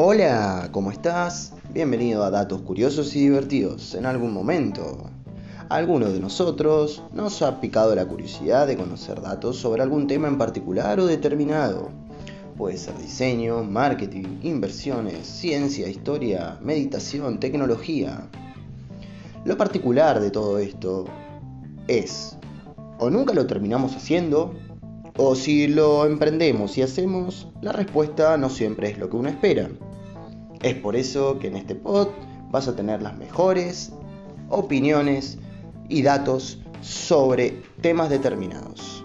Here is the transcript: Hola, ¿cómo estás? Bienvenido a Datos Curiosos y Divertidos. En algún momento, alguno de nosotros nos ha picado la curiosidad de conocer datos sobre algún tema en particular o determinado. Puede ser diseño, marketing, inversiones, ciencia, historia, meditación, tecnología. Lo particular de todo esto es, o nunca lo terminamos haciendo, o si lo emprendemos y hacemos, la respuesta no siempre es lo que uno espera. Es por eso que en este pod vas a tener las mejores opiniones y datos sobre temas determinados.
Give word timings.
Hola, 0.00 0.68
¿cómo 0.70 0.92
estás? 0.92 1.54
Bienvenido 1.72 2.22
a 2.22 2.30
Datos 2.30 2.62
Curiosos 2.62 3.16
y 3.16 3.22
Divertidos. 3.22 3.96
En 3.96 4.06
algún 4.06 4.32
momento, 4.32 5.10
alguno 5.68 6.08
de 6.08 6.20
nosotros 6.20 7.02
nos 7.12 7.42
ha 7.42 7.60
picado 7.60 7.96
la 7.96 8.06
curiosidad 8.06 8.68
de 8.68 8.76
conocer 8.76 9.20
datos 9.20 9.56
sobre 9.56 9.82
algún 9.82 10.06
tema 10.06 10.28
en 10.28 10.38
particular 10.38 11.00
o 11.00 11.06
determinado. 11.06 11.88
Puede 12.56 12.76
ser 12.76 12.96
diseño, 12.96 13.64
marketing, 13.64 14.38
inversiones, 14.44 15.26
ciencia, 15.26 15.88
historia, 15.88 16.60
meditación, 16.62 17.40
tecnología. 17.40 18.28
Lo 19.44 19.56
particular 19.56 20.20
de 20.20 20.30
todo 20.30 20.60
esto 20.60 21.06
es, 21.88 22.36
o 23.00 23.10
nunca 23.10 23.34
lo 23.34 23.48
terminamos 23.48 23.96
haciendo, 23.96 24.54
o 25.16 25.34
si 25.34 25.66
lo 25.66 26.06
emprendemos 26.06 26.78
y 26.78 26.82
hacemos, 26.82 27.48
la 27.62 27.72
respuesta 27.72 28.36
no 28.36 28.48
siempre 28.48 28.90
es 28.90 28.98
lo 28.98 29.10
que 29.10 29.16
uno 29.16 29.28
espera. 29.28 29.68
Es 30.62 30.74
por 30.74 30.96
eso 30.96 31.38
que 31.38 31.48
en 31.48 31.56
este 31.56 31.74
pod 31.74 32.08
vas 32.50 32.68
a 32.68 32.74
tener 32.74 33.02
las 33.02 33.16
mejores 33.16 33.92
opiniones 34.48 35.38
y 35.88 36.02
datos 36.02 36.58
sobre 36.80 37.62
temas 37.80 38.10
determinados. 38.10 39.04